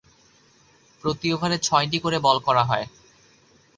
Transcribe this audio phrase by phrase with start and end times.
[1.03, 2.85] প্রতি ওভারে ছয়টি করে বল করা হয়।